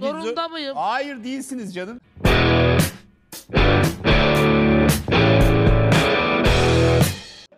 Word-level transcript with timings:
Zorunda 0.00 0.48
mıyım? 0.48 0.76
Hayır 0.76 1.24
değilsiniz 1.24 1.74
canım. 1.74 2.00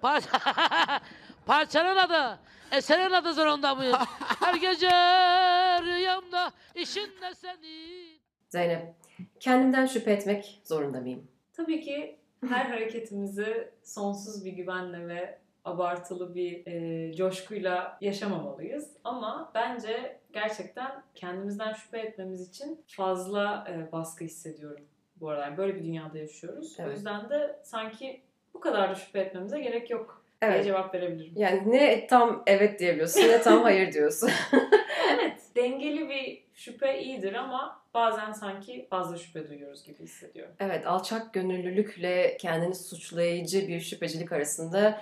Parça... 0.03 0.29
Parçanın 1.47 1.97
adı. 1.97 2.39
Eserin 2.73 3.13
adı 3.13 3.35
zorunda 3.35 3.75
mıyım? 3.75 3.97
Her 4.41 4.55
gece 4.55 4.91
rüyamda 5.83 6.53
işin 6.75 7.07
de 7.23 7.35
senin. 7.35 8.21
Zeynep, 8.49 8.95
kendimden 9.41 9.87
şüphe 9.87 10.13
etmek 10.13 10.61
zorunda 10.65 11.01
mıyım? 11.01 11.29
Tabii 11.53 11.81
ki 11.81 12.19
her 12.49 12.65
hareketimizi 12.65 13.71
sonsuz 13.85 14.45
bir 14.45 14.53
güvenle 14.53 15.09
ve 15.09 15.39
abartılı 15.67 16.35
bir 16.35 16.67
e, 16.67 17.13
coşkuyla 17.15 17.99
yaşamamalıyız. 18.01 18.91
Ama 19.05 19.51
bence 19.55 20.19
gerçekten 20.33 21.03
kendimizden 21.15 21.73
şüphe 21.73 21.99
etmemiz 21.99 22.49
için 22.49 22.81
fazla 22.89 23.67
e, 23.71 23.93
baskı 23.93 24.25
hissediyorum 24.25 24.85
bu 25.21 25.29
aralar. 25.31 25.57
Böyle 25.57 25.75
bir 25.75 25.85
dünyada 25.85 26.19
yaşıyoruz. 26.19 26.77
Evet. 26.79 26.89
O 26.89 26.93
yüzden 26.93 27.31
de 27.31 27.61
sanki 27.63 28.21
bu 28.55 28.61
kadar 28.61 28.91
da 28.91 28.95
şüphe 28.95 29.21
etmemize 29.21 29.61
gerek 29.61 29.91
yok 29.91 30.23
diye 30.43 30.51
Evet. 30.53 30.65
cevap 30.65 30.95
verebilirim. 30.95 31.33
Yani 31.37 31.73
ne 31.73 32.07
tam 32.07 32.43
evet 32.47 32.81
diyebiliyorsun 32.81 33.21
ne 33.21 33.43
tam 33.43 33.63
hayır 33.63 33.93
diyorsun. 33.93 34.31
Evet, 35.15 35.41
dengeli 35.57 36.09
bir 36.09 36.43
şüphe 36.55 37.03
iyidir 37.03 37.35
ama 37.35 37.83
bazen 37.95 38.33
sanki 38.33 38.87
fazla 38.91 39.17
şüphe 39.17 39.49
duyuyoruz 39.49 39.85
gibi 39.85 40.03
hissediyorum. 40.03 40.55
Evet, 40.61 40.87
alçak 40.87 41.35
gönüllülükle 41.35 42.37
kendini 42.37 42.75
suçlayıcı 42.75 43.69
bir 43.69 43.81
şüphecilik 43.81 44.33
arasında 44.33 45.01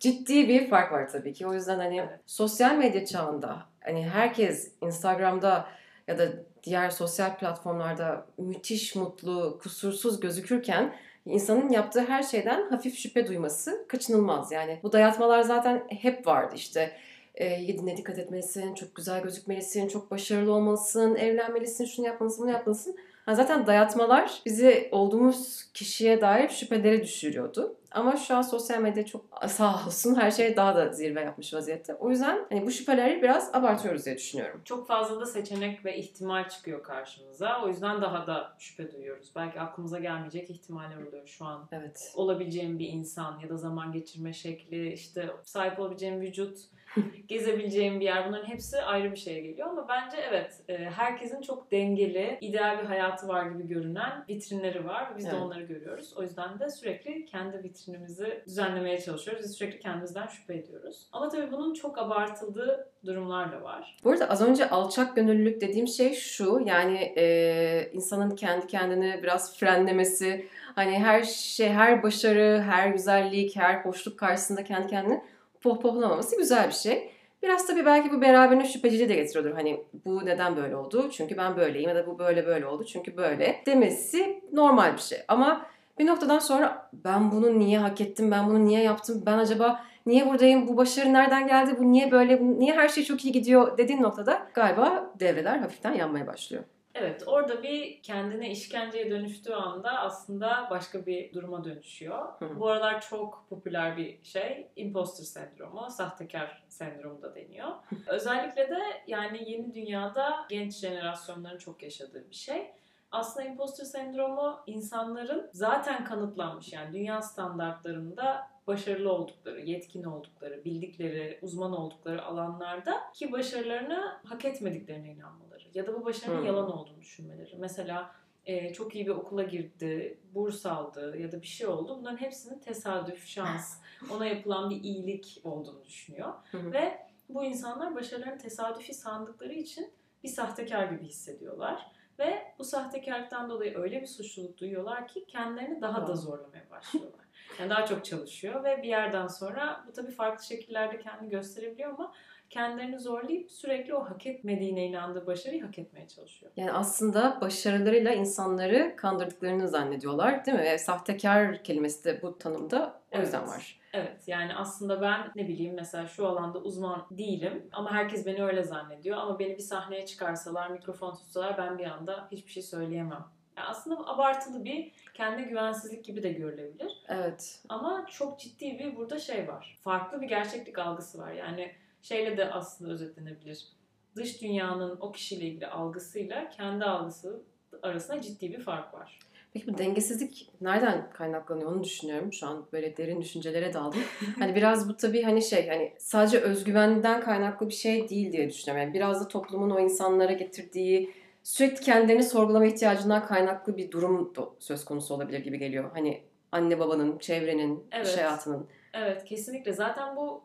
ciddi 0.00 0.48
bir 0.48 0.68
fark 0.70 0.92
var 0.92 1.08
tabii 1.08 1.32
ki. 1.32 1.46
O 1.46 1.54
yüzden 1.54 1.78
hani 1.78 1.98
Evet. 1.98 2.20
sosyal 2.26 2.74
medya 2.76 3.06
çağında 3.06 3.62
hani 3.84 4.08
herkes 4.08 4.72
Instagram'da 4.80 5.66
ya 6.08 6.18
da 6.18 6.24
diğer 6.62 6.90
sosyal 6.90 7.36
platformlarda 7.36 8.26
müthiş 8.38 8.94
mutlu, 8.96 9.58
kusursuz 9.62 10.20
gözükürken 10.20 10.94
insanın 11.26 11.68
yaptığı 11.68 12.04
her 12.04 12.22
şeyden 12.22 12.68
hafif 12.70 12.98
şüphe 12.98 13.26
duyması 13.26 13.84
kaçınılmaz. 13.88 14.52
Yani 14.52 14.80
bu 14.82 14.92
dayatmalar 14.92 15.42
zaten 15.42 15.82
hep 15.88 16.26
vardı 16.26 16.54
işte. 16.56 16.96
E, 17.34 17.44
yediğine 17.44 17.96
dikkat 17.96 18.18
etmelisin, 18.18 18.74
çok 18.74 18.94
güzel 18.94 19.22
gözükmelisin, 19.22 19.88
çok 19.88 20.10
başarılı 20.10 20.52
olmalısın, 20.52 21.14
evlenmelisin, 21.14 21.84
şunu 21.84 22.06
yapmalısın, 22.06 22.42
bunu 22.42 22.52
yapmalısın. 22.52 22.96
Ha, 23.26 23.34
zaten 23.34 23.66
dayatmalar 23.66 24.42
bizi 24.46 24.88
olduğumuz 24.92 25.64
kişiye 25.74 26.20
dair 26.20 26.48
şüphelere 26.48 27.02
düşürüyordu. 27.02 27.76
Ama 27.90 28.16
şu 28.16 28.36
an 28.36 28.42
sosyal 28.42 28.80
medya 28.80 29.06
çok 29.06 29.24
sağ 29.48 29.86
olsun 29.86 30.14
her 30.14 30.30
şey 30.30 30.56
daha 30.56 30.76
da 30.76 30.92
zirve 30.92 31.20
yapmış 31.20 31.54
vaziyette. 31.54 31.94
O 31.94 32.10
yüzden 32.10 32.46
hani 32.48 32.66
bu 32.66 32.70
şüpheleri 32.70 33.22
biraz 33.22 33.54
abartıyoruz 33.54 34.06
diye 34.06 34.16
düşünüyorum. 34.16 34.60
Çok 34.64 34.86
fazla 34.86 35.20
da 35.20 35.26
seçenek 35.26 35.84
ve 35.84 35.98
ihtimal 35.98 36.48
çıkıyor 36.48 36.82
karşımıza. 36.82 37.62
O 37.64 37.68
yüzden 37.68 38.02
daha 38.02 38.26
da 38.26 38.56
şüphe 38.58 38.92
duyuyoruz. 38.92 39.32
Belki 39.36 39.60
aklımıza 39.60 39.98
gelmeyecek 39.98 40.50
ihtimaller 40.50 40.96
oluyor 40.96 41.26
şu 41.26 41.44
an. 41.44 41.68
Evet. 41.72 42.12
Olabileceğim 42.14 42.78
bir 42.78 42.88
insan 42.88 43.38
ya 43.38 43.48
da 43.48 43.56
zaman 43.56 43.92
geçirme 43.92 44.32
şekli, 44.32 44.92
işte 44.92 45.30
sahip 45.44 45.78
olabileceğim 45.78 46.20
vücut, 46.20 46.58
gezebileceğim 47.28 48.00
bir 48.00 48.04
yer 48.04 48.28
bunların 48.28 48.48
hepsi 48.48 48.82
ayrı 48.82 49.12
bir 49.12 49.16
şeye 49.16 49.40
geliyor. 49.40 49.68
Ama 49.68 49.88
bence 49.88 50.16
evet 50.28 50.60
e, 50.68 50.76
herkesin 50.76 51.42
çok 51.42 51.70
dengeli, 51.70 52.38
ideal 52.40 52.78
bir 52.78 52.84
hayatı 52.84 53.28
var 53.28 53.46
gibi 53.50 53.68
görünen 53.68 54.24
vitrinleri 54.28 54.86
var. 54.86 55.12
Biz 55.18 55.24
de 55.24 55.30
Evet. 55.30 55.42
onları 55.42 55.62
görüyoruz. 55.62 56.12
O 56.16 56.22
yüzden 56.22 56.58
de 56.60 56.70
sürekli 56.70 57.26
kendi 57.26 57.62
vitrinimizi 57.62 58.42
düzenlemeye 58.46 59.00
çalışıyoruz. 59.00 59.44
Biz 59.44 59.52
sürekli 59.52 59.78
kendimizden 59.78 60.26
şüphe 60.26 60.54
ediyoruz. 60.54 61.06
Ama 61.12 61.28
tabii 61.28 61.52
bunun 61.52 61.74
çok 61.74 61.98
abartıldığı 61.98 62.88
durumlar 63.06 63.52
da 63.52 63.62
var. 63.62 63.96
Bu 64.04 64.10
arada 64.10 64.30
az 64.30 64.42
önce 64.42 64.70
alçak 64.70 65.16
gönüllülük 65.16 65.60
dediğim 65.60 65.88
şey 65.88 66.14
şu 66.14 66.62
yani 66.66 67.14
e, 67.16 67.90
insanın 67.92 68.30
kendi 68.30 68.66
kendini 68.66 69.20
biraz 69.22 69.58
frenlemesi 69.58 70.48
hani 70.74 70.98
her 70.98 71.22
şey 71.22 71.68
her 71.68 72.02
başarı 72.02 72.62
her 72.66 72.88
güzellik 72.88 73.56
her 73.56 73.74
hoşluk 73.74 74.18
karşısında 74.18 74.64
kendi 74.64 74.86
kendini 74.86 75.20
pohpohlamaması 75.64 76.36
güzel 76.36 76.68
bir 76.68 76.72
şey. 76.72 77.10
Biraz 77.42 77.66
tabii 77.66 77.86
belki 77.86 78.12
bu 78.12 78.20
beraberine 78.20 78.64
şüpheciliği 78.64 79.08
de 79.08 79.14
getiriyordur. 79.14 79.52
Hani 79.52 79.84
bu 80.04 80.26
neden 80.26 80.56
böyle 80.56 80.76
oldu? 80.76 81.10
Çünkü 81.12 81.36
ben 81.36 81.56
böyleyim 81.56 81.88
ya 81.88 81.96
da 81.96 82.06
bu 82.06 82.18
böyle 82.18 82.46
böyle 82.46 82.66
oldu 82.66 82.84
çünkü 82.84 83.16
böyle 83.16 83.62
demesi 83.66 84.42
normal 84.52 84.92
bir 84.92 85.00
şey. 85.00 85.18
Ama 85.28 85.66
bir 85.98 86.06
noktadan 86.06 86.38
sonra 86.38 86.90
ben 86.92 87.32
bunu 87.32 87.58
niye 87.58 87.78
hak 87.78 88.00
ettim, 88.00 88.30
ben 88.30 88.46
bunu 88.46 88.64
niye 88.64 88.82
yaptım, 88.82 89.22
ben 89.26 89.38
acaba 89.38 89.84
niye 90.06 90.26
buradayım, 90.26 90.68
bu 90.68 90.76
başarı 90.76 91.12
nereden 91.12 91.46
geldi, 91.46 91.76
bu 91.78 91.92
niye 91.92 92.10
böyle, 92.10 92.38
niye 92.42 92.72
her 92.72 92.88
şey 92.88 93.04
çok 93.04 93.24
iyi 93.24 93.32
gidiyor 93.32 93.78
dediğin 93.78 94.02
noktada 94.02 94.46
galiba 94.54 95.10
devreler 95.20 95.58
hafiften 95.58 95.92
yanmaya 95.92 96.26
başlıyor. 96.26 96.64
Evet, 96.94 97.22
orada 97.26 97.62
bir 97.62 98.02
kendine 98.02 98.50
işkenceye 98.50 99.10
dönüştüğü 99.10 99.52
anda 99.52 99.98
aslında 99.98 100.66
başka 100.70 101.06
bir 101.06 101.32
duruma 101.32 101.64
dönüşüyor. 101.64 102.28
Hı. 102.38 102.60
Bu 102.60 102.68
aralar 102.68 103.00
çok 103.00 103.46
popüler 103.48 103.96
bir 103.96 104.24
şey, 104.24 104.68
imposter 104.76 105.24
sendromu, 105.24 105.90
sahtekar 105.90 106.64
sendromu 106.68 107.22
da 107.22 107.34
deniyor. 107.34 107.68
Özellikle 108.06 108.70
de 108.70 108.80
yani 109.06 109.50
yeni 109.50 109.74
dünyada 109.74 110.46
genç 110.48 110.74
jenerasyonların 110.74 111.58
çok 111.58 111.82
yaşadığı 111.82 112.30
bir 112.30 112.34
şey. 112.34 112.70
Aslında 113.10 113.46
imposter 113.46 113.84
sendromu 113.84 114.60
insanların 114.66 115.50
zaten 115.52 116.04
kanıtlanmış 116.04 116.72
yani 116.72 116.92
dünya 116.92 117.22
standartlarında 117.22 118.54
başarılı 118.66 119.12
oldukları, 119.12 119.60
yetkin 119.60 120.04
oldukları, 120.04 120.64
bildikleri, 120.64 121.38
uzman 121.42 121.72
oldukları 121.72 122.24
alanlarda 122.24 123.00
ki 123.14 123.32
başarılarını 123.32 124.20
hak 124.24 124.44
etmediklerine 124.44 125.12
inanmaları 125.12 125.53
ya 125.74 125.86
da 125.86 125.94
bu 126.00 126.04
başarının 126.04 126.38
Hmm. 126.38 126.46
yalan 126.46 126.72
olduğunu 126.72 127.00
düşünmeleri. 127.00 127.56
Mesela 127.58 128.14
e, 128.46 128.72
çok 128.72 128.94
iyi 128.94 129.06
bir 129.06 129.10
okula 129.10 129.42
girdi, 129.42 130.18
burs 130.34 130.66
aldı 130.66 131.16
ya 131.18 131.32
da 131.32 131.42
bir 131.42 131.46
şey 131.46 131.66
oldu. 131.66 131.96
Bunların 132.00 132.16
hepsinin 132.16 132.58
tesadüf, 132.58 133.26
şans, 133.26 133.76
ona 134.10 134.26
yapılan 134.26 134.70
bir 134.70 134.76
iyilik 134.82 135.40
olduğunu 135.44 135.84
düşünüyor. 135.84 136.34
Ve 136.54 136.98
bu 137.28 137.44
insanlar 137.44 137.94
başarılarını 137.94 138.38
tesadüfi 138.38 138.94
sandıkları 138.94 139.52
için 139.52 139.90
bir 140.24 140.28
sahtekar 140.28 140.84
gibi 140.84 141.04
hissediyorlar. 141.04 141.86
Ve 142.18 142.42
bu 142.58 142.64
sahtekarlıktan 142.64 143.50
dolayı 143.50 143.78
öyle 143.78 144.00
bir 144.02 144.06
suçluluk 144.06 144.58
duyuyorlar 144.58 145.08
ki 145.08 145.26
kendilerini 145.26 145.80
daha 145.80 146.06
da 146.06 146.14
zorlamaya 146.14 146.70
başlıyorlar. 146.70 147.20
Yani 147.58 147.70
daha 147.70 147.86
çok 147.86 148.04
çalışıyor 148.04 148.64
ve 148.64 148.82
bir 148.82 148.88
yerden 148.88 149.26
sonra 149.26 149.84
bu 149.88 149.92
tabii 149.92 150.10
farklı 150.10 150.44
şekillerde 150.44 150.98
kendini 150.98 151.30
gösterebiliyor 151.30 151.90
ama 151.90 152.12
kendilerini 152.50 152.98
zorlayıp 152.98 153.50
sürekli 153.50 153.94
o 153.94 154.00
hak 154.04 154.26
etmediğine 154.26 154.86
inandığı 154.86 155.26
başarıyı 155.26 155.64
hak 155.64 155.78
etmeye 155.78 156.08
çalışıyor. 156.08 156.52
Yani 156.56 156.72
aslında 156.72 157.38
başarılarıyla 157.40 158.12
insanları 158.12 158.94
kandırdıklarını 158.96 159.68
zannediyorlar 159.68 160.46
değil 160.46 160.58
mi? 160.58 160.64
Ve 160.64 160.78
sahtekar 160.78 161.62
kelimesi 161.64 162.04
de 162.04 162.22
bu 162.22 162.38
tanımda 162.38 163.00
o 163.12 163.18
yüzden 163.18 163.38
Evet. 163.38 163.48
var. 163.48 163.80
Evet 163.92 164.28
yani 164.28 164.54
aslında 164.54 165.02
ben 165.02 165.30
ne 165.36 165.48
bileyim 165.48 165.74
mesela 165.74 166.06
şu 166.06 166.26
alanda 166.26 166.58
uzman 166.58 167.06
değilim 167.10 167.68
ama 167.72 167.92
herkes 167.92 168.26
beni 168.26 168.44
öyle 168.44 168.62
zannediyor 168.62 169.16
ama 169.16 169.38
beni 169.38 169.56
bir 169.56 169.62
sahneye 169.62 170.06
çıkarsalar 170.06 170.70
mikrofon 170.70 171.14
tutsalar 171.14 171.58
ben 171.58 171.78
bir 171.78 171.86
anda 171.86 172.28
hiçbir 172.32 172.52
şey 172.52 172.62
söyleyemem. 172.62 173.24
Yani 173.56 173.66
aslında 173.66 174.06
abartılı 174.06 174.64
bir 174.64 174.92
kendi 175.14 175.42
güvensizlik 175.42 176.04
gibi 176.04 176.22
de 176.22 176.32
görülebilir. 176.32 177.04
Evet. 177.08 177.60
Ama 177.68 178.06
çok 178.10 178.38
ciddi 178.40 178.78
bir 178.78 178.96
burada 178.96 179.18
şey 179.18 179.48
var. 179.48 179.78
Farklı 179.84 180.20
bir 180.20 180.28
gerçeklik 180.28 180.78
algısı 180.78 181.18
var. 181.18 181.32
Yani 181.32 181.72
şeyle 182.04 182.36
de 182.36 182.50
aslında 182.50 182.92
özetlenebilir. 182.92 183.68
Dış 184.16 184.42
dünyanın 184.42 184.98
o 185.00 185.12
kişiyle 185.12 185.44
ilgili 185.44 185.66
algısıyla 185.66 186.48
kendi 186.48 186.84
algısı 186.84 187.42
arasında 187.82 188.20
ciddi 188.20 188.52
bir 188.52 188.60
fark 188.60 188.94
var. 188.94 189.18
Peki 189.52 189.66
bu 189.66 189.78
dengesizlik 189.78 190.50
nereden 190.60 191.10
kaynaklanıyor 191.10 191.72
onu 191.72 191.84
düşünüyorum. 191.84 192.32
Şu 192.32 192.46
an 192.46 192.66
böyle 192.72 192.96
derin 192.96 193.22
düşüncelere 193.22 193.72
daldım. 193.72 194.00
hani 194.38 194.54
biraz 194.54 194.88
bu 194.88 194.96
tabii 194.96 195.22
hani 195.22 195.42
şey 195.42 195.68
hani 195.68 195.92
sadece 195.98 196.38
özgüvenden 196.38 197.20
kaynaklı 197.20 197.68
bir 197.68 197.74
şey 197.74 198.08
değil 198.08 198.32
diye 198.32 198.48
düşünüyorum. 198.50 198.86
Yani 198.86 198.94
biraz 198.94 199.24
da 199.24 199.28
toplumun 199.28 199.70
o 199.70 199.80
insanlara 199.80 200.32
getirdiği 200.32 201.10
sürekli 201.42 201.84
kendilerini 201.84 202.22
sorgulama 202.22 202.66
ihtiyacından 202.66 203.26
kaynaklı 203.26 203.76
bir 203.76 203.90
durum 203.90 204.34
da 204.34 204.48
söz 204.58 204.84
konusu 204.84 205.14
olabilir 205.14 205.38
gibi 205.38 205.58
geliyor. 205.58 205.90
Hani 205.94 206.22
anne 206.52 206.78
babanın, 206.78 207.18
çevrenin, 207.18 207.76
iş 207.76 207.84
Evet. 207.92 208.16
hayatının. 208.16 208.66
Evet 208.94 209.24
kesinlikle. 209.24 209.72
Zaten 209.72 210.16
bu 210.16 210.42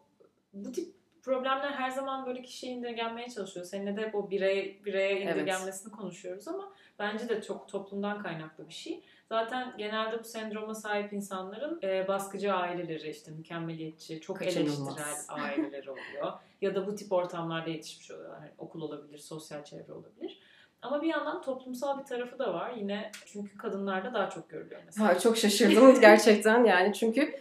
bu 0.53 0.71
tip 0.71 0.98
problemler 1.23 1.71
her 1.71 1.89
zaman 1.89 2.25
böyle 2.25 2.41
kişiye 2.41 2.71
indirgenmeye 2.73 3.29
çalışıyor. 3.29 3.65
Seninle 3.65 3.97
de 3.97 4.01
hep 4.01 4.15
o 4.15 4.29
birey, 4.29 4.81
bireye 4.85 5.19
Evet. 5.19 5.35
indirgenmesini 5.35 5.91
konuşuyoruz 5.91 6.47
ama 6.47 6.73
bence 6.99 7.29
de 7.29 7.41
çok 7.41 7.69
toplumdan 7.69 8.23
kaynaklı 8.23 8.67
bir 8.67 8.73
şey. 8.73 9.03
Zaten 9.29 9.73
genelde 9.77 10.19
bu 10.19 10.23
sendroma 10.23 10.75
sahip 10.75 11.13
insanların 11.13 11.79
e, 11.83 12.07
baskıcı 12.07 12.53
aileleri, 12.53 13.09
işte 13.09 13.31
mükemmeliyetçi, 13.31 14.21
çok 14.21 14.37
Kaçınılmaz. 14.39 14.97
eleştirel 14.97 15.15
aileleri 15.27 15.91
oluyor. 15.91 16.33
ya 16.61 16.75
da 16.75 16.87
bu 16.87 16.95
tip 16.95 17.11
ortamlarda 17.11 17.69
yetişmiş 17.69 18.11
oluyorlar. 18.11 18.39
Yani 18.41 18.51
okul 18.57 18.81
olabilir, 18.81 19.17
sosyal 19.17 19.63
çevre 19.63 19.93
olabilir. 19.93 20.39
Ama 20.81 21.01
bir 21.01 21.07
yandan 21.07 21.41
toplumsal 21.41 21.99
bir 21.99 22.05
tarafı 22.05 22.39
da 22.39 22.53
var. 22.53 22.73
Yine 22.77 23.11
çünkü 23.25 23.57
kadınlarda 23.57 24.13
daha 24.13 24.29
çok 24.29 24.49
görülüyor 24.49 24.81
mesela. 24.85 25.07
Ha, 25.07 25.19
çok 25.19 25.37
şaşırdım 25.37 26.01
gerçekten 26.01 26.63
yani 26.63 26.93
çünkü 26.93 27.39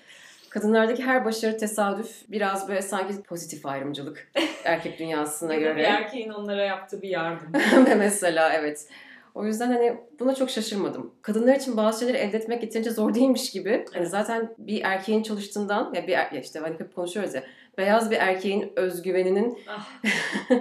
kadınlardaki 0.50 1.02
her 1.02 1.24
başarı 1.24 1.58
tesadüf 1.58 2.22
biraz 2.28 2.68
böyle 2.68 2.82
sanki 2.82 3.22
pozitif 3.22 3.66
ayrımcılık 3.66 4.32
erkek 4.64 4.98
dünyasına 4.98 5.54
Ya 5.54 5.60
da 5.60 5.64
bir 5.64 5.70
göre. 5.70 5.82
erkeğin 5.82 6.30
onlara 6.30 6.64
yaptığı 6.64 7.02
bir 7.02 7.08
yardım. 7.08 7.52
Mesela 7.98 8.52
evet. 8.54 8.86
O 9.34 9.44
yüzden 9.46 9.66
hani 9.72 9.96
buna 10.20 10.34
çok 10.34 10.50
şaşırmadım. 10.50 11.14
Kadınlar 11.22 11.54
için 11.56 11.76
bazı 11.76 12.00
şeyleri 12.00 12.16
elde 12.18 12.36
etmek 12.36 12.62
yeterince 12.62 12.90
zor 12.90 13.14
değilmiş 13.14 13.50
gibi. 13.50 13.84
Hani 13.94 14.06
zaten 14.06 14.54
bir 14.58 14.80
erkeğin 14.84 15.22
çalıştığından 15.22 15.94
ya 15.94 16.06
bir 16.06 16.12
er- 16.12 16.32
ya 16.32 16.40
işte 16.40 16.58
hani 16.58 16.74
hep 16.80 16.94
konuşuyoruz 16.94 17.34
ya. 17.34 17.42
Beyaz 17.78 18.10
bir 18.10 18.16
erkeğin 18.16 18.72
özgüveninin 18.76 19.58
Ah. 19.68 19.88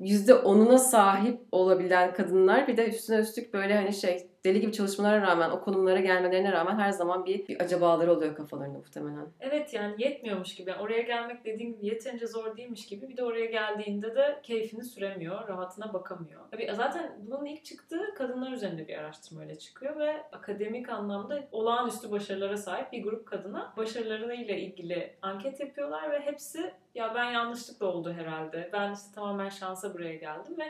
yüzde 0.00 0.34
onuna 0.34 0.78
sahip 0.78 1.40
olabilen 1.52 2.14
kadınlar 2.14 2.68
bir 2.68 2.76
de 2.76 2.88
üstüne 2.88 3.16
üstlük 3.16 3.54
böyle 3.54 3.74
hani 3.76 3.92
şey 3.92 4.26
deli 4.44 4.60
gibi 4.60 4.72
çalışmalara 4.72 5.22
rağmen 5.22 5.50
o 5.50 5.60
konumlara 5.60 6.00
gelmelerine 6.00 6.52
rağmen 6.52 6.78
her 6.78 6.90
zaman 6.90 7.26
bir, 7.26 7.48
bir 7.48 7.60
acabaları 7.60 8.12
oluyor 8.12 8.34
kafalarında 8.34 8.78
muhtemelen. 8.78 9.26
Evet 9.40 9.74
yani 9.74 9.94
yetmiyormuş 9.98 10.54
gibi. 10.54 10.70
Yani 10.70 10.82
oraya 10.82 11.02
gelmek 11.02 11.44
dediğin 11.44 11.72
gibi 11.72 11.86
yeterince 11.86 12.26
zor 12.26 12.56
değilmiş 12.56 12.86
gibi. 12.86 13.08
Bir 13.08 13.16
de 13.16 13.24
oraya 13.24 13.46
geldiğinde 13.46 14.14
de 14.14 14.40
keyfini 14.42 14.84
süremiyor, 14.84 15.48
rahatına 15.48 15.92
bakamıyor. 15.92 16.40
Tabii 16.50 16.70
zaten 16.74 17.12
bunun 17.18 17.44
ilk 17.44 17.64
çıktığı 17.64 18.14
kadınlar 18.14 18.52
üzerinde 18.52 18.88
bir 18.88 18.98
araştırma 18.98 19.42
öyle 19.42 19.58
çıkıyor 19.58 19.98
ve 19.98 20.22
akademik 20.32 20.88
anlamda 20.88 21.48
olağanüstü 21.52 22.10
başarılara 22.10 22.56
sahip 22.56 22.92
bir 22.92 23.02
grup 23.02 23.26
kadına 23.26 23.72
başarılarıyla 23.76 24.54
ilgili 24.54 25.14
anket 25.22 25.60
yapıyorlar 25.60 26.10
ve 26.10 26.20
hepsi 26.20 26.72
ya 26.94 27.14
ben 27.14 27.30
yanlışlıkla 27.30 27.86
oldu 27.86 28.12
herhalde. 28.12 28.70
Ben 28.72 28.92
işte 28.92 29.14
tamamen 29.14 29.48
şansa 29.48 29.94
buraya 29.94 30.14
geldim 30.14 30.58
ve 30.58 30.64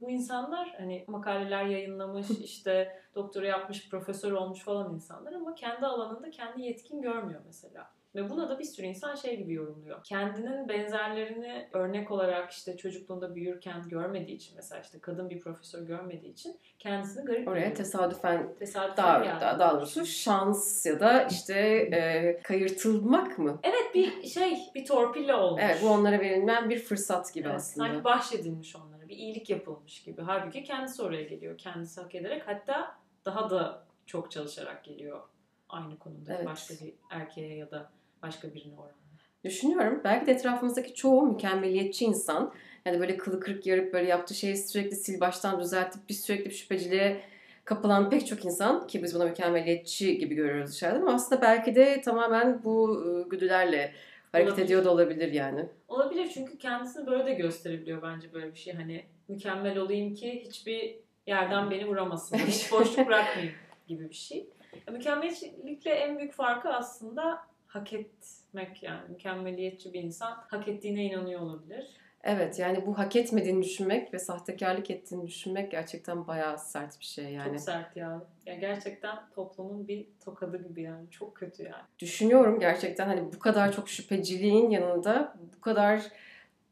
bu 0.00 0.10
insanlar 0.10 0.74
hani 0.78 1.04
makaleler 1.08 1.64
yayınlamış, 1.64 2.26
işte 2.44 3.00
doktora 3.14 3.46
yapmış, 3.46 3.90
profesör 3.90 4.32
olmuş 4.32 4.60
falan 4.60 4.94
insanlar 4.94 5.32
ama 5.32 5.54
kendi 5.54 5.86
alanında 5.86 6.30
kendi 6.30 6.62
yetkin 6.62 7.02
görmüyor 7.02 7.40
mesela. 7.46 7.90
Ve 8.14 8.30
buna 8.30 8.48
da 8.48 8.58
bir 8.58 8.64
sürü 8.64 8.86
insan 8.86 9.14
şey 9.14 9.36
gibi 9.36 9.52
yorumluyor. 9.52 10.04
Kendinin 10.04 10.68
benzerlerini 10.68 11.68
örnek 11.72 12.10
olarak 12.10 12.50
işte 12.50 12.76
çocukluğunda 12.76 13.34
büyürken 13.34 13.82
görmediği 13.88 14.36
için 14.36 14.56
mesela 14.56 14.80
işte 14.80 14.98
kadın 14.98 15.30
bir 15.30 15.40
profesör 15.40 15.82
görmediği 15.82 16.32
için 16.32 16.56
kendisini 16.78 17.24
garip 17.24 17.48
Oraya 17.48 17.60
buluyor. 17.60 17.74
tesadüfen 17.76 18.54
Tesadüfen 18.58 18.96
daha, 18.96 19.24
geldi. 19.24 19.40
daha, 19.58 19.76
doğrusu 19.76 20.06
şans 20.06 20.86
ya 20.86 21.00
da 21.00 21.22
işte 21.22 21.58
e, 21.92 22.40
kayırtılmak 22.42 23.38
mı? 23.38 23.58
Evet 23.62 23.94
bir 23.94 24.22
şey, 24.22 24.58
bir 24.74 24.84
torpille 24.86 25.34
olmuş. 25.34 25.62
Evet 25.64 25.78
bu 25.82 25.88
onlara 25.88 26.20
verilen 26.20 26.70
bir 26.70 26.78
fırsat 26.78 27.34
gibi 27.34 27.46
Evet, 27.48 27.56
aslında. 27.56 27.86
Sanki 27.88 28.04
bahşedilmiş 28.04 28.76
onlara. 28.76 28.95
Bir 29.08 29.16
iyilik 29.16 29.50
yapılmış 29.50 30.02
gibi. 30.02 30.22
Halbuki 30.22 30.64
kendisi 30.64 31.02
oraya 31.02 31.22
geliyor. 31.22 31.58
Kendisi 31.58 32.00
hak 32.00 32.14
ederek 32.14 32.42
hatta 32.46 32.94
daha 33.24 33.50
da 33.50 33.86
çok 34.06 34.30
çalışarak 34.30 34.84
geliyor. 34.84 35.20
Aynı 35.68 35.98
konumda 35.98 36.34
Evet. 36.34 36.46
başka 36.46 36.74
bir 36.74 36.94
erkeğe 37.10 37.56
ya 37.56 37.70
da 37.70 37.90
başka 38.22 38.54
birine 38.54 38.74
oranla. 38.74 38.96
Düşünüyorum. 39.44 40.00
Belki 40.04 40.26
de 40.26 40.32
etrafımızdaki 40.32 40.94
çoğu 40.94 41.26
mükemmeliyetçi 41.26 42.04
insan. 42.04 42.52
Yani 42.84 43.00
böyle 43.00 43.16
kılı 43.16 43.40
kırık 43.40 43.66
yarıp 43.66 43.92
böyle 43.92 44.08
yaptığı 44.08 44.34
şeyi 44.34 44.56
sürekli 44.56 44.96
sil 45.02 45.16
baştan 45.20 45.60
düzeltip 45.60 46.08
bir 46.08 46.14
sürekli 46.14 46.44
bir 46.44 46.54
şüpheciliğe 46.54 47.20
kapılan 47.64 48.10
pek 48.10 48.26
çok 48.26 48.44
insan 48.44 48.86
ki 48.86 49.02
biz 49.02 49.14
buna 49.14 49.24
mükemmeliyetçi 49.24 50.18
gibi 50.18 50.34
görüyoruz 50.34 50.70
dışarıdan 50.70 51.00
ama 51.00 51.14
aslında 51.14 51.42
belki 51.42 51.74
de 51.74 52.00
tamamen 52.00 52.64
bu 52.64 53.04
e, 53.04 53.28
güdülerle 53.28 53.92
hareket 54.36 54.52
Olabilir. 54.52 54.64
ediyor 54.66 54.84
da 54.84 54.90
olabilir 54.90 55.32
yani. 55.32 55.66
Olabilir 55.88 56.30
çünkü 56.34 56.58
kendisini 56.58 57.06
böyle 57.06 57.26
de 57.26 57.34
gösterebiliyor 57.34 58.02
bence 58.02 58.32
böyle 58.32 58.52
bir 58.52 58.58
şey. 58.58 58.74
Hani 58.74 59.04
mükemmel 59.28 59.78
olayım 59.78 60.14
ki 60.14 60.42
hiçbir 60.46 60.96
yerden 61.26 61.70
beni 61.70 61.86
vuramasın. 61.86 62.36
Hiç 62.38 62.72
boşluk 62.72 63.06
bırakmayayım 63.06 63.54
gibi 63.86 64.08
bir 64.10 64.14
şey. 64.14 64.46
Ya, 64.86 64.92
Mükemmeliyetçilikle 64.92 65.90
en 65.90 66.18
büyük 66.18 66.32
farkı 66.32 66.68
aslında 66.68 67.38
hak 67.66 67.92
etmek 67.92 68.82
yani. 68.82 69.08
Mükemmeliyetçi 69.08 69.92
bir 69.92 70.02
insan 70.02 70.32
hak 70.48 70.68
ettiğine 70.68 71.04
inanıyor 71.04 71.40
olabilir. 71.40 71.86
Evet 72.28 72.58
yani 72.58 72.86
bu 72.86 72.98
hak 72.98 73.16
etmediğini 73.16 73.62
düşünmek 73.62 74.14
ve 74.14 74.18
sahtekarlık 74.18 74.90
ettiğini 74.90 75.26
düşünmek 75.26 75.70
gerçekten 75.70 76.26
bayağı 76.26 76.58
sert 76.58 77.00
bir 77.00 77.04
şey 77.04 77.24
yani. 77.24 77.50
Çok 77.50 77.60
sert 77.60 77.96
ya. 77.96 78.22
Ya 78.46 78.54
gerçekten 78.54 79.16
toplumun 79.34 79.88
bir 79.88 80.06
tokadı 80.24 80.68
gibi 80.68 80.82
yani. 80.82 81.10
Çok 81.10 81.34
kötü 81.36 81.62
yani. 81.62 81.82
düşünüyorum 81.98 82.60
gerçekten 82.60 83.06
hani 83.06 83.32
bu 83.34 83.38
kadar 83.38 83.72
çok 83.72 83.88
şüpheciliğin 83.88 84.70
yanında 84.70 85.34
bu 85.56 85.60
kadar 85.60 86.02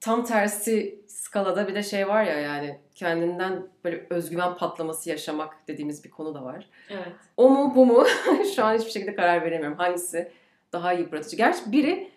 tam 0.01 0.25
tersi 0.25 1.01
skalada 1.07 1.69
bir 1.69 1.75
de 1.75 1.83
şey 1.83 2.09
var 2.09 2.25
ya 2.25 2.41
yani 2.41 2.79
kendinden 2.95 3.67
böyle 3.85 4.07
özgüven 4.11 4.57
patlaması 4.57 5.11
yaşamak 5.11 5.69
dediğimiz 5.69 6.05
bir 6.05 6.11
konu 6.11 6.35
da 6.35 6.45
var. 6.45 6.69
Evet. 6.91 7.13
O 7.37 7.51
mu 7.51 7.73
bu 7.75 7.87
mu? 7.87 8.05
Şu 8.57 8.65
an 8.65 8.79
hiçbir 8.79 8.91
şekilde 8.91 9.15
karar 9.15 9.43
veremiyorum. 9.43 9.79
Hangisi 9.79 10.33
daha 10.73 10.93
yıpratıcı? 10.93 11.37
Gerçi 11.37 11.73
biri 11.73 12.11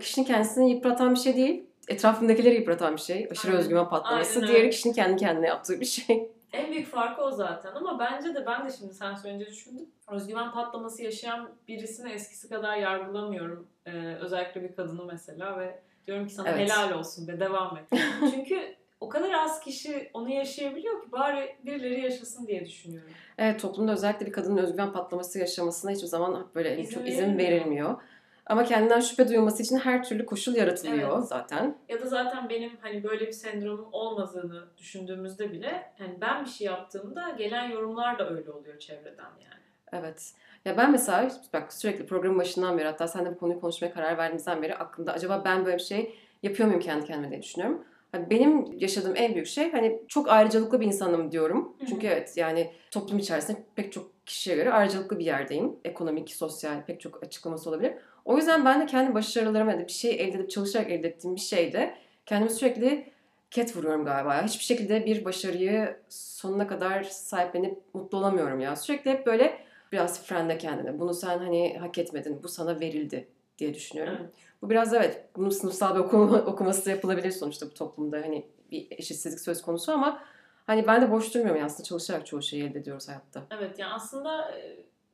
kişinin 0.00 0.26
kendisini 0.26 0.70
yıpratan 0.70 1.14
bir 1.14 1.20
şey 1.20 1.36
değil. 1.36 1.64
Etrafındakileri 1.88 2.54
yıpratan 2.54 2.96
bir 2.96 3.00
şey. 3.00 3.28
Aşırı 3.30 3.50
Aynen. 3.52 3.60
özgüven 3.62 3.88
patlaması. 3.88 4.40
Aynen. 4.40 4.52
Diğeri 4.52 4.70
kişinin 4.70 4.94
kendi 4.94 5.16
kendine 5.16 5.46
yaptığı 5.46 5.80
bir 5.80 5.86
şey. 5.86 6.28
En 6.52 6.72
büyük 6.72 6.86
farkı 6.86 7.22
o 7.22 7.30
zaten 7.30 7.72
ama 7.74 7.98
bence 7.98 8.34
de 8.34 8.46
ben 8.46 8.68
de 8.68 8.72
şimdi 8.78 8.94
sen 8.94 9.14
söyleyince 9.14 9.46
düşündüm. 9.46 9.86
Özgüven 10.10 10.52
patlaması 10.52 11.02
yaşayan 11.02 11.50
birisini 11.68 12.12
eskisi 12.12 12.48
kadar 12.48 12.76
yargılamıyorum. 12.76 13.66
Ee, 13.86 13.90
özellikle 14.20 14.62
bir 14.62 14.76
kadını 14.76 15.04
mesela 15.04 15.58
ve 15.58 15.78
diyorum 16.06 16.26
ki 16.26 16.34
sana 16.34 16.48
Evet. 16.48 16.60
helal 16.60 16.98
olsun 16.98 17.28
ve 17.28 17.40
devam 17.40 17.76
et. 17.76 17.84
Çünkü 18.34 18.60
o 19.00 19.08
kadar 19.08 19.32
az 19.32 19.60
kişi 19.60 20.10
onu 20.14 20.28
yaşayabiliyor 20.30 21.02
ki 21.04 21.12
bari 21.12 21.56
birileri 21.64 22.00
yaşasın 22.00 22.46
diye 22.46 22.64
düşünüyorum. 22.66 23.10
Evet 23.38 23.60
toplumda 23.60 23.92
özellikle 23.92 24.26
bir 24.26 24.32
kadının 24.32 24.56
özgüven 24.62 24.92
patlaması 24.92 25.38
yaşamasına 25.38 25.90
hiçbir 25.90 26.06
zaman 26.08 26.46
böyle 26.54 26.78
İzin 26.78 26.94
çok 26.94 27.08
izin 27.08 27.22
verilmiyor. 27.38 27.50
verilmiyor. 27.50 27.96
Ama 28.46 28.64
kendinden 28.64 29.00
şüphe 29.00 29.28
duyulması 29.28 29.62
için 29.62 29.78
her 29.78 30.04
türlü 30.04 30.26
koşul 30.26 30.54
yaratılıyor 30.54 31.18
Evet. 31.18 31.28
zaten. 31.28 31.78
Ya 31.88 32.00
da 32.00 32.06
zaten 32.06 32.48
benim 32.48 32.72
hani 32.80 33.04
böyle 33.04 33.26
bir 33.26 33.32
sendromum 33.32 33.88
olmadığını 33.92 34.64
düşündüğümüzde 34.78 35.52
bile 35.52 35.92
hani 35.98 36.20
ben 36.20 36.44
bir 36.44 36.50
şey 36.50 36.66
yaptığımda 36.66 37.30
gelen 37.38 37.70
yorumlar 37.70 38.18
da 38.18 38.30
öyle 38.30 38.50
oluyor 38.50 38.78
çevreden 38.78 39.24
yani. 39.24 39.62
Evet. 39.92 40.32
Ya 40.64 40.76
ben 40.76 40.92
mesela 40.92 41.30
bak 41.52 41.72
sürekli 41.72 42.06
programın 42.06 42.38
başından 42.38 42.78
beri 42.78 42.86
hatta 42.86 43.08
sen 43.08 43.24
de 43.24 43.30
bu 43.34 43.38
konuyu 43.38 43.60
konuşmaya 43.60 43.94
karar 43.94 44.18
verdiğimizden 44.18 44.62
beri 44.62 44.74
aklımda 44.74 45.12
acaba 45.12 45.42
ben 45.44 45.64
böyle 45.64 45.76
bir 45.76 45.82
şey 45.82 46.14
yapıyor 46.42 46.68
muyum 46.68 46.82
kendi 46.82 47.06
kendime 47.06 47.30
diye 47.30 47.42
düşünüyorum. 47.42 47.84
Hani 48.12 48.30
benim 48.30 48.78
yaşadığım 48.78 49.16
en 49.16 49.34
büyük 49.34 49.46
şey 49.46 49.72
hani 49.72 50.02
çok 50.08 50.28
ayrıcalıklı 50.28 50.80
bir 50.80 50.86
insanım 50.86 51.32
diyorum. 51.32 51.76
Çünkü 51.88 52.06
evet 52.06 52.36
yani 52.36 52.72
toplum 52.90 53.18
içerisinde 53.18 53.58
pek 53.76 53.92
çok 53.92 54.26
kişiye 54.26 54.56
göre 54.56 54.72
ayrıcalıklı 54.72 55.18
bir 55.18 55.24
yerdeyim. 55.24 55.76
Ekonomik, 55.84 56.30
sosyal 56.30 56.84
pek 56.86 57.00
çok 57.00 57.22
açıklaması 57.22 57.70
olabilir. 57.70 57.94
O 58.24 58.36
yüzden 58.36 58.64
ben 58.64 58.80
de 58.80 58.86
kendi 58.86 59.14
başarılarımı 59.14 59.70
ya 59.70 59.78
da 59.78 59.86
bir 59.86 59.92
şey 59.92 60.14
elde 60.14 60.36
edip 60.36 60.50
çalışarak 60.50 60.90
elde 60.90 61.08
ettiğim 61.08 61.36
bir 61.36 61.40
şeyde 61.40 61.94
kendimi 62.26 62.50
sürekli 62.50 63.12
ket 63.50 63.76
vuruyorum 63.76 64.04
galiba. 64.04 64.34
ya. 64.34 64.44
Hiçbir 64.44 64.64
şekilde 64.64 65.06
bir 65.06 65.24
başarıyı 65.24 65.96
sonuna 66.08 66.66
kadar 66.66 67.02
sahiplenip 67.02 67.82
mutlu 67.94 68.18
olamıyorum 68.18 68.60
ya. 68.60 68.76
Sürekli 68.76 69.10
hep 69.10 69.26
böyle 69.26 69.64
biraz 69.92 70.22
frenle 70.26 70.58
kendine. 70.58 70.98
Bunu 70.98 71.14
sen 71.14 71.38
hani 71.38 71.78
hak 71.78 71.98
etmedin, 71.98 72.42
bu 72.42 72.48
sana 72.48 72.80
verildi 72.80 73.28
diye 73.58 73.74
düşünüyorum. 73.74 74.18
Evet. 74.20 74.34
Bu 74.62 74.70
biraz 74.70 74.94
evet, 74.94 75.24
bunun 75.36 75.50
sınıfsal 75.50 75.94
bir 75.94 76.00
okuma, 76.00 76.38
okuması 76.46 76.86
da 76.86 76.90
yapılabilir 76.90 77.30
sonuçta 77.30 77.66
bu 77.66 77.74
toplumda 77.74 78.16
hani 78.16 78.46
bir 78.70 78.86
eşitsizlik 78.90 79.40
söz 79.40 79.62
konusu 79.62 79.92
ama 79.92 80.22
hani 80.66 80.86
ben 80.86 81.02
de 81.02 81.10
boş 81.10 81.34
durmuyorum 81.34 81.60
ya 81.60 81.66
aslında 81.66 81.82
çalışarak 81.82 82.26
çoğu 82.26 82.42
şeyi 82.42 82.64
elde 82.64 82.78
ediyoruz 82.78 83.08
hayatta. 83.08 83.42
Evet 83.50 83.78
yani 83.78 83.92
aslında 83.92 84.54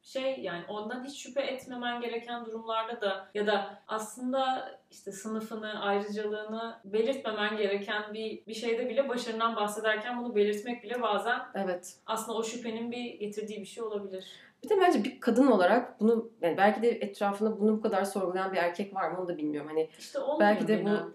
şey 0.03 0.41
yani 0.41 0.65
ondan 0.69 1.05
hiç 1.05 1.23
şüphe 1.23 1.41
etmemen 1.41 2.01
gereken 2.01 2.47
durumlarda 2.47 3.01
da 3.01 3.31
ya 3.35 3.47
da 3.47 3.83
aslında 3.89 4.71
işte 4.91 5.13
sınıfını, 5.13 5.83
ayrıcalığını 5.83 6.81
belirtmemen 6.85 7.57
gereken 7.57 8.15
bir 8.15 8.47
bir 8.47 8.55
şeyde 8.55 8.89
bile 8.89 9.09
başarından 9.09 9.57
bahsederken 9.57 10.19
bunu 10.19 10.35
belirtmek 10.35 10.83
bile 10.83 11.03
bazen 11.03 11.41
Evet. 11.55 11.97
aslında 12.07 12.39
o 12.39 12.43
şüphenin 12.43 12.91
bir 12.91 13.21
getirdiği 13.21 13.61
bir 13.61 13.67
şey 13.67 13.83
olabilir. 13.83 14.50
Bir 14.65 14.69
de 14.69 14.81
bence 14.81 15.05
bir 15.05 15.21
kadın 15.21 15.47
olarak 15.47 16.01
bunu 16.01 16.31
yani 16.43 16.57
belki 16.57 16.83
de 16.83 16.89
etrafında 16.91 17.61
bunu 17.61 17.77
bu 17.77 17.81
kadar 17.81 18.05
sorgulayan 18.05 18.53
bir 18.53 18.57
erkek 18.59 18.95
var 18.95 19.11
mı 19.11 19.21
onu 19.21 19.29
da 19.29 19.37
bilmiyorum. 19.39 19.69
Hani 19.69 19.91
İşte 19.99 20.19
Belki 20.41 20.69
de 20.69 20.85
bu- 20.85 21.13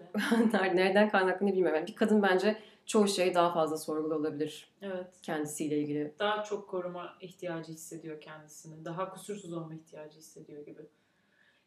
nereden 0.76 1.08
kaynaklı 1.08 1.46
bilmiyorum. 1.46 1.76
Yani 1.76 1.86
bir 1.86 1.94
kadın 1.94 2.22
bence 2.22 2.56
çoğu 2.86 3.08
şeyi 3.08 3.34
daha 3.34 3.52
fazla 3.52 3.76
sorguluyor 3.76 4.20
olabilir 4.20 4.74
Evet. 4.82 5.06
kendisiyle 5.22 5.78
ilgili. 5.78 6.14
Daha 6.18 6.42
çok 6.42 6.68
koruma 6.68 7.14
ihtiyacı 7.20 7.72
hissediyor 7.72 8.20
kendisini. 8.20 8.84
Daha 8.84 9.10
kusursuz 9.10 9.52
olma 9.52 9.74
ihtiyacı 9.74 10.18
hissediyor 10.18 10.66
gibi. 10.66 10.82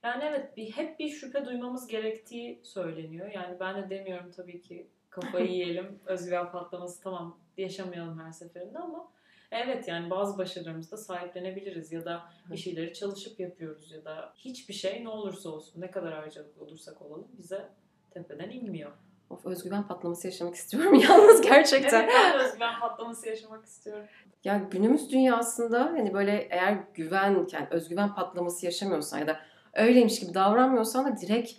Yani 0.03 0.23
evet 0.23 0.57
bir, 0.57 0.71
hep 0.71 0.99
bir 0.99 1.09
şüphe 1.09 1.45
duymamız 1.45 1.87
gerektiği 1.87 2.59
söyleniyor. 2.63 3.31
Yani 3.31 3.59
ben 3.59 3.77
de 3.83 3.89
demiyorum 3.89 4.31
tabii 4.31 4.61
ki 4.61 4.87
kafayı 5.09 5.47
yiyelim, 5.51 5.99
özgüven 6.05 6.51
patlaması 6.51 7.03
tamam 7.03 7.37
yaşamayalım 7.57 8.19
her 8.19 8.31
seferinde 8.31 8.79
ama 8.79 9.11
evet 9.51 9.87
yani 9.87 10.09
bazı 10.09 10.37
başarılarımızda 10.37 10.97
sahiplenebiliriz 10.97 11.91
ya 11.91 12.05
da 12.05 12.23
bir 12.51 12.57
şeyleri 12.57 12.93
çalışıp 12.93 13.39
yapıyoruz 13.39 13.91
ya 13.91 14.05
da 14.05 14.33
hiçbir 14.35 14.73
şey 14.73 15.03
ne 15.03 15.09
olursa 15.09 15.49
olsun 15.49 15.81
ne 15.81 15.91
kadar 15.91 16.13
harcalıklı 16.13 16.65
olursak 16.65 17.01
olalım 17.01 17.27
bize 17.37 17.69
tepeden 18.11 18.49
inmiyor. 18.49 18.91
Of 19.29 19.45
özgüven 19.45 19.87
patlaması 19.87 20.27
yaşamak 20.27 20.55
istiyorum 20.55 20.93
yalnız 21.09 21.41
gerçekten. 21.41 22.03
Evet 22.03 22.13
ben 22.13 22.45
özgüven 22.45 22.79
patlaması 22.79 23.29
yaşamak 23.29 23.65
istiyorum. 23.65 24.05
Ya 24.43 24.67
günümüz 24.71 25.11
dünyasında 25.11 25.85
hani 25.85 26.13
böyle 26.13 26.47
eğer 26.49 26.77
güven, 26.93 27.47
yani 27.51 27.67
özgüven 27.71 28.15
patlaması 28.15 28.65
yaşamıyorsan 28.65 29.19
ya 29.19 29.27
da 29.27 29.39
öyleymiş 29.73 30.19
gibi 30.19 30.33
davranmıyorsan 30.33 31.05
da 31.05 31.17
direkt 31.17 31.51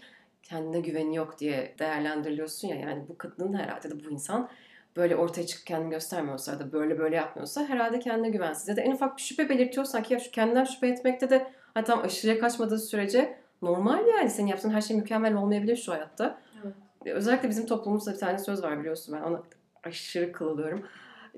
kendine 0.43 0.81
güveni 0.81 1.17
yok 1.17 1.39
diye 1.39 1.75
değerlendiriliyorsun 1.79 2.69
ya. 2.69 2.77
Yani 2.77 3.09
bu 3.09 3.19
kadının 3.19 3.59
herhalde 3.59 3.91
de 3.91 4.05
bu 4.05 4.11
insan 4.11 4.51
böyle 4.97 5.17
ortaya 5.17 5.47
çıkıp 5.47 5.67
kendini 5.67 5.91
göstermiyorsa 5.91 6.59
da 6.59 6.73
böyle 6.73 6.99
böyle 6.99 7.17
yapmıyorsa 7.17 7.65
herhalde 7.65 7.99
kendine 7.99 8.31
güvensiz. 8.31 8.69
Ya 8.69 8.77
da 8.77 8.81
en 8.81 8.93
ufak 8.93 9.17
bir 9.17 9.23
şüphe 9.23 9.49
belirtiyorsan 9.49 10.03
ki 10.03 10.15
ya 10.15 10.21
şu 10.21 10.31
kendinden 10.31 10.65
şüphe 10.65 10.89
etmekte 10.89 11.31
de 11.31 11.53
hani 11.75 11.85
tam 11.85 12.03
aşırıya 12.03 12.41
kaçmadığı 12.41 12.79
sürece 12.79 13.37
normal 13.63 14.07
yani. 14.07 14.31
Senin 14.31 14.49
yaptığın 14.49 14.71
her 14.71 14.81
şey 14.81 14.97
mükemmel 14.97 15.35
olmayabilir 15.35 15.77
şu 15.77 15.93
hayatta. 15.93 16.41
Evet. 16.65 17.17
Özellikle 17.17 17.49
bizim 17.49 17.67
toplumumuzda 17.67 18.13
bir 18.13 18.19
tane 18.19 18.39
söz 18.39 18.63
var 18.63 18.79
biliyorsun 18.79 19.17
ben 19.19 19.23
ona 19.23 19.43
aşırı 19.85 20.33
kılıyorum. 20.33 20.83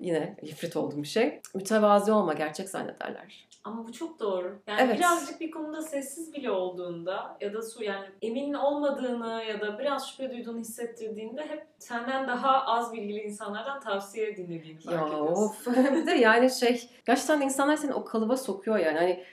Yine 0.00 0.36
ifrit 0.42 0.76
olduğum 0.76 1.02
bir 1.02 1.08
şey. 1.08 1.40
Mütevazi 1.54 2.12
olma 2.12 2.32
gerçek 2.32 2.68
zannederler. 2.68 3.48
Ama 3.64 3.88
bu 3.88 3.92
çok 3.92 4.20
doğru. 4.20 4.58
Yani 4.66 4.80
Evet. 4.82 4.98
birazcık 4.98 5.40
bir 5.40 5.50
konuda 5.50 5.82
sessiz 5.82 6.32
bile 6.34 6.50
olduğunda 6.50 7.36
ya 7.40 7.52
da 7.54 7.62
su 7.62 7.84
yani 7.84 8.06
emin 8.22 8.54
olmadığını 8.54 9.42
ya 9.48 9.60
da 9.60 9.78
biraz 9.78 10.10
şüphe 10.10 10.30
duyduğunu 10.30 10.58
hissettirdiğinde 10.58 11.42
hep 11.48 11.66
senden 11.78 12.28
daha 12.28 12.64
az 12.66 12.92
bilgili 12.92 13.20
insanlardan 13.20 13.80
tavsiye 13.80 14.36
dinlediğini 14.36 14.80
fark 14.80 14.96
Ya 14.96 15.06
ediyorsun. 15.06 15.42
of. 15.42 15.66
bir 15.92 16.06
de 16.06 16.10
yani 16.12 16.50
şey 16.50 16.88
gerçekten 17.06 17.40
insanlar 17.40 17.76
seni 17.76 17.94
o 17.94 18.04
kalıba 18.04 18.36
sokuyor 18.36 18.78
yani. 18.78 18.98
Hani 18.98 19.24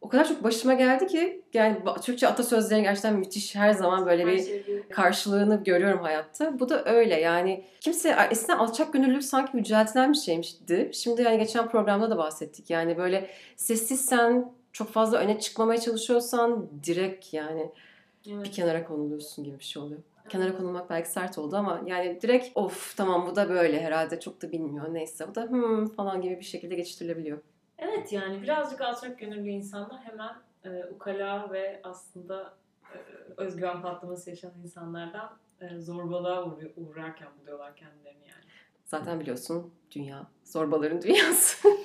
o 0.00 0.08
kadar 0.08 0.28
çok 0.28 0.44
başıma 0.44 0.74
geldi 0.74 1.06
ki 1.06 1.42
yani 1.54 1.76
Türkçe 2.02 2.28
atasözleri 2.28 2.82
gerçekten 2.82 3.14
müthiş 3.14 3.54
her 3.54 3.72
zaman 3.72 4.06
böyle 4.06 4.26
bir 4.26 4.38
şey 4.44 4.64
bir- 4.66 4.88
karşılığını 4.88 5.64
görüyorum 5.64 6.00
hayatta. 6.02 6.60
Bu 6.60 6.68
da 6.68 6.84
öyle 6.84 7.20
yani. 7.20 7.64
Kimse 7.80 8.16
eskiden 8.30 8.58
alçak 8.58 8.92
gönüllülük 8.92 9.24
sanki 9.24 9.56
yüceltilen 9.56 10.12
bir 10.12 10.18
şeymişti. 10.18 10.90
Şimdi 10.94 11.22
yani 11.22 11.38
geçen 11.38 11.68
programda 11.68 12.10
da 12.10 12.18
bahsettik. 12.18 12.70
Yani 12.70 12.96
böyle 12.98 13.30
sessizsen 13.56 14.52
çok 14.72 14.88
fazla 14.88 15.18
öne 15.18 15.40
çıkmamaya 15.40 15.80
çalışıyorsan 15.80 16.68
direkt 16.86 17.34
yani 17.34 17.70
bir 18.26 18.32
Evet. 18.32 18.50
kenara 18.50 18.84
konuluyorsun 18.86 19.44
gibi 19.44 19.58
bir 19.58 19.64
şey 19.64 19.82
oluyor. 19.82 20.00
Kenara 20.28 20.56
konulmak 20.56 20.90
belki 20.90 21.10
sert 21.10 21.38
oldu 21.38 21.56
ama 21.56 21.82
yani 21.86 22.18
direkt 22.22 22.48
of 22.54 22.96
tamam 22.96 23.26
bu 23.30 23.36
da 23.36 23.48
böyle 23.48 23.80
herhalde 23.82 24.20
çok 24.20 24.42
da 24.42 24.52
bilmiyor 24.52 24.94
neyse 24.94 25.28
bu 25.28 25.34
da 25.34 25.42
hmm 25.42 25.86
falan 25.86 26.20
gibi 26.22 26.36
bir 26.40 26.44
şekilde 26.44 26.74
geçiştirilebiliyor. 26.74 27.38
Evet 27.78 28.12
yani 28.12 28.42
birazcık 28.42 28.80
alçak 28.80 29.18
gönüllü 29.18 29.48
insanlar 29.50 30.00
hemen 30.04 30.36
e, 30.64 30.84
ukala 30.84 31.52
ve 31.52 31.80
aslında 31.82 32.54
e, 32.94 32.98
özgüven 33.36 33.82
patlaması 33.82 34.30
yaşayan 34.30 34.52
insanlardan 34.64 35.38
e, 35.60 35.78
zorbalığa 35.80 36.42
uğru- 36.42 36.72
uğrarken 36.76 37.28
buluyorlar 37.40 37.76
kendilerini 37.76 38.28
yani. 38.28 38.44
Zaten 38.84 39.20
biliyorsun 39.20 39.74
dünya 39.90 40.26
zorbaların 40.44 41.02
dünyası. 41.02 41.68